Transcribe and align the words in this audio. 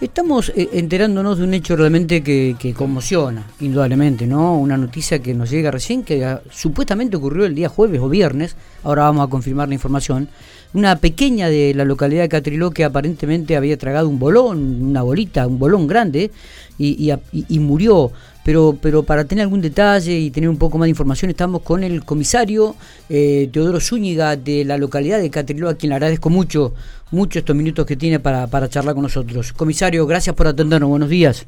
Estamos 0.00 0.52
eh, 0.54 0.68
enterándonos 0.74 1.38
de 1.38 1.44
un 1.44 1.54
hecho 1.54 1.74
realmente 1.74 2.22
que, 2.22 2.72
conmociona, 2.76 3.44
indudablemente, 3.58 4.28
¿no? 4.28 4.56
Una 4.56 4.76
noticia 4.76 5.18
que 5.18 5.34
nos 5.34 5.50
llega 5.50 5.72
recién, 5.72 6.04
que 6.04 6.24
ah, 6.24 6.40
supuestamente 6.52 7.16
ocurrió 7.16 7.46
el 7.46 7.56
día 7.56 7.68
jueves 7.68 8.00
o 8.00 8.08
viernes, 8.08 8.54
ahora 8.84 9.02
vamos 9.02 9.26
a 9.26 9.30
confirmar 9.30 9.66
la 9.66 9.74
información. 9.74 10.28
Una 10.72 10.94
pequeña 10.96 11.48
de 11.48 11.74
la 11.74 11.84
localidad 11.84 12.22
de 12.22 12.28
Catriló 12.28 12.70
que 12.70 12.84
aparentemente 12.84 13.56
había 13.56 13.76
tragado 13.76 14.08
un 14.08 14.20
bolón, 14.20 14.82
una 14.82 15.02
bolita, 15.02 15.48
un 15.48 15.58
bolón 15.58 15.88
grande, 15.88 16.30
y 16.78 17.58
murió 17.58 18.12
pero, 18.48 18.74
pero 18.80 19.02
para 19.02 19.26
tener 19.26 19.42
algún 19.42 19.60
detalle 19.60 20.18
y 20.18 20.30
tener 20.30 20.48
un 20.48 20.56
poco 20.56 20.78
más 20.78 20.86
de 20.86 20.88
información 20.88 21.30
estamos 21.30 21.60
con 21.60 21.84
el 21.84 22.02
comisario 22.02 22.76
eh, 23.10 23.50
Teodoro 23.52 23.78
Zúñiga 23.78 24.36
de 24.36 24.64
la 24.64 24.78
localidad 24.78 25.20
de 25.20 25.28
Catriló, 25.28 25.68
a 25.68 25.74
quien 25.74 25.90
le 25.90 25.96
agradezco 25.96 26.30
mucho, 26.30 26.72
mucho 27.10 27.40
estos 27.40 27.54
minutos 27.54 27.84
que 27.84 27.94
tiene 27.94 28.20
para, 28.20 28.46
para 28.46 28.70
charlar 28.70 28.94
con 28.94 29.02
nosotros. 29.02 29.52
Comisario, 29.52 30.06
gracias 30.06 30.34
por 30.34 30.46
atendernos, 30.46 30.88
buenos 30.88 31.10
días. 31.10 31.44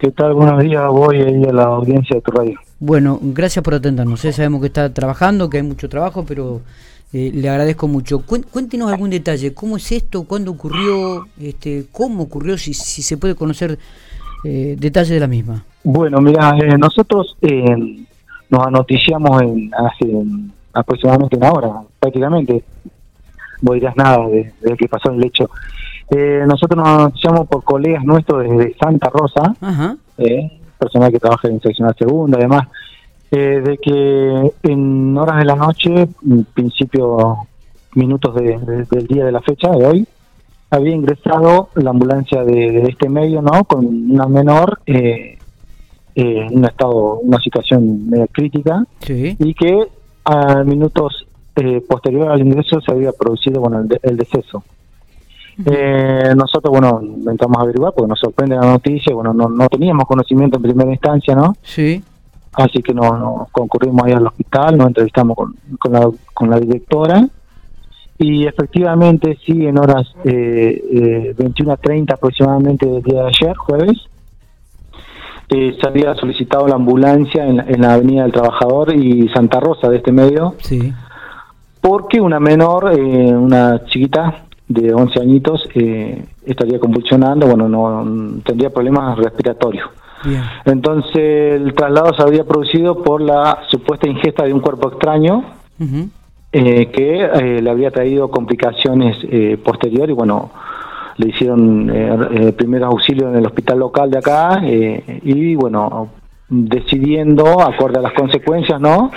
¿Qué 0.00 0.10
tal? 0.10 0.34
Buenos 0.34 0.60
días, 0.60 0.82
voy 0.88 1.22
ahí 1.22 1.44
a 1.44 1.52
la 1.52 1.66
audiencia 1.66 2.16
de 2.16 2.22
tu 2.22 2.32
radio. 2.32 2.58
Bueno, 2.80 3.20
gracias 3.22 3.62
por 3.62 3.74
atendernos, 3.74 4.24
¿eh? 4.24 4.32
sabemos 4.32 4.60
que 4.60 4.66
está 4.66 4.92
trabajando, 4.92 5.48
que 5.48 5.58
hay 5.58 5.62
mucho 5.62 5.88
trabajo, 5.88 6.24
pero 6.26 6.62
eh, 7.12 7.30
le 7.32 7.48
agradezco 7.48 7.86
mucho. 7.86 8.24
Cuéntenos 8.26 8.90
algún 8.90 9.10
detalle, 9.10 9.54
¿cómo 9.54 9.76
es 9.76 9.92
esto? 9.92 10.24
¿Cuándo 10.24 10.50
ocurrió? 10.50 11.28
Este, 11.40 11.86
¿Cómo 11.92 12.24
ocurrió? 12.24 12.58
Si, 12.58 12.74
si 12.74 13.02
se 13.02 13.18
puede 13.18 13.36
conocer 13.36 13.78
eh, 14.42 14.74
detalles 14.76 15.10
de 15.10 15.20
la 15.20 15.28
misma. 15.28 15.64
Bueno, 15.84 16.18
mira, 16.22 16.56
eh, 16.58 16.78
nosotros 16.78 17.36
eh, 17.42 18.06
nos 18.48 18.66
anoticiamos 18.66 19.42
en, 19.42 19.70
hace 19.74 20.10
aproximadamente 20.72 21.36
una 21.36 21.52
hora, 21.52 21.72
prácticamente. 22.00 22.64
Vos 23.60 23.74
dirás 23.74 23.94
nada 23.96 24.26
desde 24.26 24.76
que 24.76 24.88
pasó 24.88 25.10
el 25.10 25.24
hecho. 25.24 25.48
Eh, 26.10 26.44
nosotros 26.46 26.76
nos 26.76 26.88
anoticiamos 26.88 27.46
por 27.48 27.64
colegas 27.64 28.02
nuestros 28.04 28.42
desde 28.42 28.74
Santa 28.78 29.10
Rosa, 29.10 29.54
eh, 30.18 30.58
personal 30.78 31.12
que 31.12 31.18
trabaja 31.18 31.48
en 31.48 31.60
seccional 31.60 31.94
segunda, 31.98 32.38
además, 32.38 32.68
eh, 33.30 33.62
de 33.64 33.78
que 33.78 34.52
en 34.62 35.16
horas 35.16 35.38
de 35.38 35.44
la 35.44 35.56
noche, 35.56 36.08
principio 36.54 37.46
minutos 37.94 38.34
de, 38.34 38.58
de, 38.58 38.84
del 38.90 39.06
día 39.06 39.24
de 39.24 39.32
la 39.32 39.40
fecha 39.42 39.70
de 39.70 39.86
hoy, 39.86 40.08
había 40.70 40.94
ingresado 40.94 41.68
la 41.74 41.90
ambulancia 41.90 42.42
de, 42.42 42.72
de 42.72 42.88
este 42.88 43.08
medio, 43.08 43.42
¿no? 43.42 43.64
Con 43.64 43.86
una 44.10 44.26
menor 44.26 44.80
eh, 44.86 45.38
eh, 46.14 46.46
un 46.50 46.64
estado, 46.64 47.18
una 47.18 47.38
situación 47.38 48.08
medio 48.08 48.26
crítica, 48.28 48.84
sí. 49.00 49.36
y 49.38 49.54
que 49.54 49.88
a 50.24 50.62
minutos 50.64 51.26
eh, 51.56 51.82
posterior 51.88 52.30
al 52.30 52.40
ingreso 52.40 52.80
se 52.80 52.92
había 52.92 53.12
producido, 53.12 53.60
bueno, 53.60 53.80
el, 53.80 53.88
de, 53.88 54.00
el 54.02 54.16
deceso. 54.16 54.62
Eh, 55.64 56.34
nosotros, 56.36 56.70
bueno, 56.72 57.00
intentamos 57.02 57.58
averiguar 57.58 57.92
porque 57.94 58.08
nos 58.08 58.18
sorprende 58.18 58.56
la 58.56 58.66
noticia, 58.66 59.14
bueno, 59.14 59.32
no, 59.32 59.48
no 59.48 59.68
teníamos 59.68 60.04
conocimiento 60.06 60.56
en 60.56 60.62
primera 60.62 60.90
instancia, 60.90 61.34
¿no? 61.34 61.54
Sí. 61.62 62.02
Así 62.52 62.82
que 62.82 62.92
nos 62.92 63.18
no, 63.18 63.48
concurrimos 63.52 64.04
ahí 64.04 64.12
al 64.12 64.26
hospital, 64.26 64.78
nos 64.78 64.88
entrevistamos 64.88 65.36
con, 65.36 65.54
con, 65.78 65.92
la, 65.92 66.10
con 66.32 66.50
la 66.50 66.58
directora 66.58 67.28
y 68.18 68.46
efectivamente, 68.46 69.38
sí, 69.44 69.66
en 69.66 69.78
horas 69.78 70.06
eh, 70.24 70.82
eh, 70.92 71.34
21.30 71.36 72.12
aproximadamente 72.12 72.86
del 72.86 73.02
día 73.02 73.22
de 73.22 73.28
ayer, 73.28 73.56
jueves, 73.56 73.98
eh, 75.54 75.76
se 75.80 75.88
había 75.88 76.14
solicitado 76.14 76.66
la 76.66 76.74
ambulancia 76.74 77.46
en, 77.46 77.60
en, 77.60 77.80
la 77.80 77.94
Avenida 77.94 78.22
del 78.22 78.32
Trabajador 78.32 78.94
y 78.94 79.28
Santa 79.28 79.60
Rosa 79.60 79.88
de 79.88 79.96
este 79.96 80.12
medio, 80.12 80.54
sí. 80.58 80.92
porque 81.80 82.20
una 82.20 82.40
menor, 82.40 82.92
eh, 82.92 83.34
una 83.36 83.84
chiquita 83.86 84.44
de 84.68 84.92
11 84.92 85.20
añitos, 85.20 85.68
eh, 85.74 86.24
estaría 86.44 86.78
convulsionando, 86.78 87.46
bueno, 87.46 87.68
no 87.68 88.40
tendría 88.44 88.70
problemas 88.70 89.18
respiratorios. 89.18 89.88
Bien. 90.24 90.42
Entonces 90.64 91.60
el 91.60 91.74
traslado 91.74 92.14
se 92.14 92.22
había 92.22 92.44
producido 92.44 93.02
por 93.02 93.20
la 93.20 93.60
supuesta 93.68 94.08
ingesta 94.08 94.44
de 94.44 94.54
un 94.54 94.60
cuerpo 94.60 94.88
extraño. 94.88 95.44
Uh 95.78 95.84
-huh 95.84 96.08
eh, 96.56 96.86
que 96.92 97.20
eh, 97.20 97.60
le 97.60 97.68
había 97.68 97.90
traído 97.90 98.30
complicaciones 98.30 99.16
eh, 99.24 99.58
posteriores. 99.62 100.14
Bueno, 100.14 100.52
le 101.16 101.28
hicieron 101.28 101.90
eh, 101.92 102.52
primeros 102.56 102.92
auxilios 102.92 103.30
en 103.30 103.38
el 103.38 103.46
hospital 103.46 103.78
local 103.78 104.10
de 104.10 104.18
acá 104.18 104.60
y, 104.64 105.54
bueno, 105.54 106.08
decidiendo, 106.48 107.60
acorde 107.60 107.98
a 107.98 108.02
las 108.02 108.12
consecuencias, 108.12 108.80
¿no? 108.80 109.10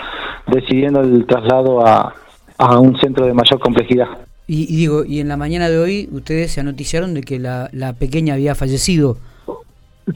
Decidiendo 0.47 1.01
el 1.01 1.25
traslado 1.25 1.85
a, 1.85 2.13
a 2.57 2.79
un 2.79 2.97
centro 2.99 3.25
de 3.25 3.33
mayor 3.33 3.59
complejidad. 3.59 4.07
Y, 4.47 4.63
y, 4.73 4.77
digo, 4.77 5.03
y 5.03 5.19
en 5.19 5.27
la 5.27 5.35
mañana 5.35 5.67
de 5.69 5.77
hoy 5.77 6.09
ustedes 6.11 6.51
se 6.51 6.61
anoticiaron 6.61 7.13
de 7.13 7.21
que 7.21 7.37
la, 7.37 7.69
la 7.73 7.93
pequeña 7.93 8.35
había 8.35 8.55
fallecido. 8.55 9.17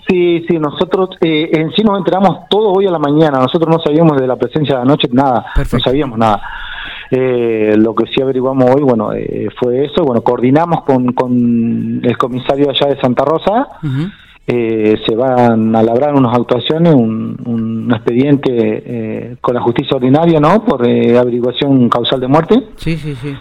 Sí, 0.07 0.45
sí, 0.47 0.57
nosotros 0.57 1.09
eh, 1.19 1.49
en 1.51 1.69
sí 1.71 1.83
nos 1.83 1.97
enteramos 1.97 2.47
todo 2.49 2.71
hoy 2.71 2.87
a 2.87 2.91
la 2.91 2.99
mañana, 2.99 3.39
nosotros 3.39 3.67
no 3.69 3.83
sabíamos 3.83 4.21
de 4.21 4.25
la 4.25 4.37
presencia 4.37 4.77
de 4.77 4.81
anoche, 4.83 5.09
nada, 5.11 5.47
Perfecto. 5.53 5.77
no 5.77 5.83
sabíamos 5.83 6.17
nada. 6.17 6.41
Eh, 7.13 7.75
lo 7.77 7.93
que 7.93 8.05
sí 8.07 8.21
averiguamos 8.21 8.73
hoy, 8.73 8.81
bueno, 8.83 9.11
eh, 9.13 9.49
fue 9.59 9.85
eso, 9.85 10.03
bueno, 10.05 10.21
coordinamos 10.21 10.83
con, 10.83 11.11
con 11.13 11.99
el 12.03 12.17
comisario 12.17 12.69
allá 12.69 12.87
de 12.87 13.01
Santa 13.01 13.25
Rosa, 13.25 13.67
Uh 13.83 13.87
-huh. 13.87 14.11
eh, 14.47 14.95
se 15.05 15.15
van 15.15 15.75
a 15.75 15.83
labrar 15.83 16.15
unas 16.15 16.33
actuaciones, 16.37 16.93
un, 16.93 17.37
un 17.45 17.91
expediente 17.93 18.49
eh, 18.53 19.35
con 19.41 19.53
la 19.55 19.61
justicia 19.61 19.97
ordinaria, 19.97 20.39
¿no? 20.39 20.63
Por 20.63 20.87
eh, 20.87 21.17
averiguación 21.17 21.89
causal 21.89 22.19
de 22.21 22.27
muerte. 22.27 22.55
Sí, 22.77 22.95
sí, 22.97 23.13
sí. 23.15 23.33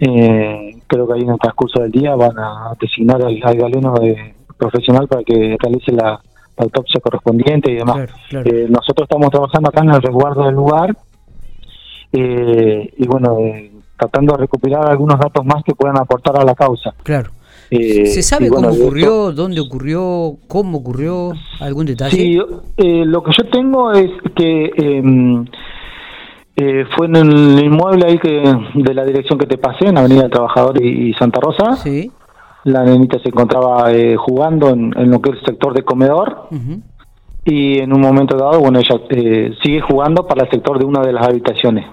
Eh, 0.00 0.76
creo 0.86 1.06
que 1.06 1.14
ahí 1.14 1.22
en 1.22 1.30
el 1.30 1.38
transcurso 1.38 1.82
del 1.82 1.90
día 1.90 2.14
van 2.14 2.38
a 2.38 2.72
designar 2.80 3.20
al, 3.22 3.38
al 3.42 3.56
galeno 3.56 3.94
de, 4.00 4.34
profesional 4.56 5.06
para 5.06 5.22
que 5.22 5.56
realice 5.60 5.92
la, 5.92 6.20
la 6.56 6.64
autopsia 6.64 7.00
correspondiente 7.00 7.70
y 7.70 7.76
demás. 7.76 7.96
Claro, 7.96 8.12
claro. 8.28 8.50
Eh, 8.50 8.66
nosotros 8.68 9.06
estamos 9.08 9.30
trabajando 9.30 9.68
acá 9.68 9.82
en 9.82 9.90
el 9.90 10.02
resguardo 10.02 10.44
del 10.44 10.54
lugar 10.54 10.96
eh, 12.12 12.92
y 12.96 13.06
bueno, 13.06 13.38
eh, 13.40 13.72
tratando 13.96 14.34
de 14.34 14.38
recuperar 14.38 14.88
algunos 14.90 15.18
datos 15.18 15.44
más 15.44 15.62
que 15.64 15.74
puedan 15.74 15.98
aportar 15.98 16.38
a 16.40 16.44
la 16.44 16.54
causa. 16.54 16.94
Claro. 17.02 17.30
Eh, 17.70 18.06
¿Se 18.06 18.22
sabe 18.22 18.48
bueno, 18.48 18.68
cómo 18.68 18.80
ocurrió, 18.80 19.28
esto, 19.28 19.32
dónde 19.32 19.60
ocurrió, 19.60 20.36
cómo 20.46 20.78
ocurrió? 20.78 21.32
¿Algún 21.60 21.84
detalle? 21.86 22.16
Sí, 22.16 22.38
eh, 22.78 23.04
lo 23.04 23.22
que 23.22 23.32
yo 23.36 23.48
tengo 23.50 23.92
es 23.92 24.10
que 24.34 24.70
em, 24.76 25.44
fue 26.96 27.06
en 27.06 27.16
el 27.16 27.62
inmueble 27.62 28.06
ahí 28.06 28.18
que 28.18 28.42
de 28.74 28.94
la 28.94 29.04
dirección 29.04 29.38
que 29.38 29.46
te 29.46 29.58
pasé, 29.58 29.88
en 29.88 29.98
Avenida 29.98 30.22
del 30.22 30.30
Trabajador 30.30 30.82
y, 30.82 31.10
y 31.10 31.14
Santa 31.14 31.40
Rosa. 31.40 31.76
Sí. 31.76 32.10
La 32.64 32.84
nenita 32.84 33.18
se 33.20 33.28
encontraba 33.28 33.92
eh, 33.92 34.16
jugando 34.16 34.70
en, 34.70 34.92
en, 34.96 35.10
lo 35.10 35.20
que 35.20 35.30
es 35.30 35.36
el 35.36 35.46
sector 35.46 35.74
de 35.74 35.82
comedor. 35.82 36.48
Uh 36.50 36.54
-huh. 36.54 36.82
Y 37.44 37.78
en 37.78 37.92
un 37.94 38.00
momento 38.00 38.36
dado, 38.36 38.60
bueno, 38.60 38.78
ella 38.78 38.96
eh, 39.10 39.52
sigue 39.62 39.80
jugando 39.80 40.26
para 40.26 40.44
el 40.44 40.50
sector 40.50 40.78
de 40.78 40.84
una 40.84 41.00
de 41.00 41.12
las 41.12 41.26
habitaciones 41.26 41.86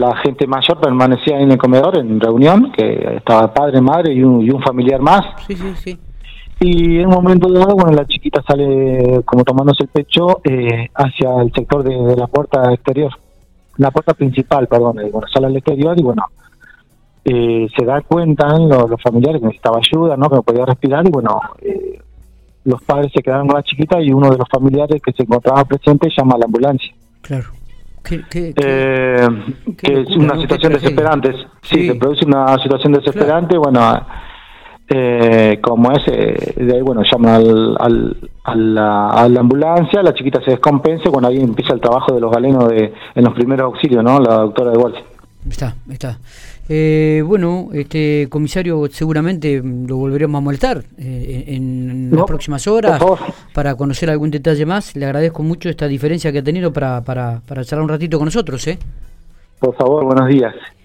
la 0.00 0.16
gente 0.16 0.46
mayor 0.46 0.80
permanecía 0.80 1.38
en 1.38 1.52
el 1.52 1.58
comedor 1.58 1.98
en 1.98 2.18
reunión, 2.18 2.72
que 2.72 3.16
estaba 3.16 3.52
padre, 3.52 3.80
madre 3.80 4.14
y 4.14 4.22
un, 4.22 4.40
y 4.40 4.50
un 4.50 4.62
familiar 4.62 5.00
más. 5.00 5.20
Sí, 5.46 5.54
sí, 5.54 5.74
sí. 5.76 5.98
Y 6.60 6.98
en 7.00 7.06
un 7.06 7.14
momento 7.14 7.50
dado, 7.50 7.74
bueno, 7.74 7.92
la 7.92 8.06
chiquita 8.06 8.42
sale 8.46 9.22
como 9.24 9.44
tomándose 9.44 9.84
el 9.84 9.88
pecho 9.88 10.40
eh, 10.44 10.88
hacia 10.94 11.42
el 11.42 11.52
sector 11.52 11.82
de, 11.82 11.94
de, 11.94 12.16
la 12.16 12.26
puerta 12.26 12.72
exterior, 12.72 13.12
la 13.76 13.90
puerta 13.90 14.14
principal, 14.14 14.66
perdón, 14.66 14.96
bueno, 15.10 15.26
sale 15.32 15.46
al 15.46 15.56
exterior 15.56 15.98
y 15.98 16.02
bueno, 16.02 16.24
eh, 17.24 17.66
se 17.76 17.84
da 17.84 18.00
cuenta 18.02 18.58
los, 18.58 18.90
los, 18.90 19.02
familiares 19.02 19.40
que 19.40 19.46
necesitaba 19.46 19.78
ayuda, 19.78 20.16
¿no? 20.16 20.28
Que 20.28 20.36
no 20.36 20.42
podía 20.42 20.66
respirar 20.66 21.06
y 21.06 21.10
bueno, 21.10 21.40
eh, 21.62 22.00
los 22.64 22.82
padres 22.82 23.12
se 23.14 23.22
quedaron 23.22 23.46
con 23.46 23.56
la 23.56 23.62
chiquita 23.62 24.00
y 24.00 24.12
uno 24.12 24.30
de 24.30 24.38
los 24.38 24.48
familiares 24.50 25.00
que 25.02 25.12
se 25.12 25.22
encontraba 25.22 25.64
presente 25.64 26.08
llama 26.16 26.34
a 26.36 26.38
la 26.38 26.44
ambulancia. 26.46 26.94
Claro. 27.22 27.59
¿Qué, 28.02 28.22
qué, 28.30 28.54
eh, 28.56 29.28
qué, 29.66 29.74
que 29.76 30.00
es 30.00 30.16
una 30.16 30.40
situación 30.40 30.72
desesperante. 30.72 31.32
Sí, 31.62 31.80
sí, 31.80 31.86
se 31.88 31.94
produce 31.96 32.24
una 32.24 32.56
situación 32.58 32.92
desesperante. 32.92 33.56
Claro. 33.56 33.62
Bueno, 33.62 34.06
eh, 34.88 35.60
como 35.62 35.92
es, 35.92 36.02
eh, 36.08 36.54
de 36.56 36.74
ahí, 36.74 36.82
bueno, 36.82 37.02
llaman 37.02 37.34
al, 37.34 37.76
al, 37.78 38.30
a, 38.42 38.54
la, 38.56 39.08
a, 39.10 39.28
la, 39.28 39.40
ambulancia, 39.40 40.02
la 40.02 40.14
chiquita 40.14 40.40
se 40.42 40.52
descompensa. 40.52 41.10
Bueno, 41.10 41.28
ahí 41.28 41.38
empieza 41.40 41.74
el 41.74 41.80
trabajo 41.80 42.12
de 42.12 42.20
los 42.20 42.32
galenos 42.32 42.68
de, 42.68 42.92
en 43.14 43.24
los 43.24 43.34
primeros 43.34 43.66
auxilios, 43.66 44.02
¿no? 44.02 44.18
La 44.18 44.36
doctora 44.36 44.72
de 44.72 44.78
Walsh. 44.78 44.98
Está, 45.48 45.74
está. 45.90 46.18
Eh, 46.68 47.22
bueno, 47.26 47.70
este 47.72 48.28
comisario, 48.28 48.86
seguramente 48.90 49.62
lo 49.62 49.96
volveremos 49.96 50.38
a 50.38 50.42
molestar 50.42 50.84
eh, 50.98 51.44
en, 51.48 52.10
no, 52.10 52.18
las 52.18 52.26
próximas 52.26 52.66
horas 52.66 53.02
para 53.54 53.74
conocer 53.74 54.10
algún 54.10 54.30
detalle 54.30 54.66
más. 54.66 54.94
Le 54.96 55.06
agradezco 55.06 55.42
mucho 55.42 55.68
esta 55.68 55.88
diferencia 55.88 56.30
que 56.30 56.38
ha 56.38 56.44
tenido 56.44 56.72
para, 56.72 57.02
para, 57.02 57.40
para 57.46 57.64
charlar 57.64 57.84
un 57.84 57.88
ratito 57.88 58.18
con 58.18 58.26
nosotros. 58.26 58.66
¿eh? 58.66 58.78
Por 59.58 59.74
favor, 59.74 60.04
buenos 60.04 60.28
días. 60.28 60.54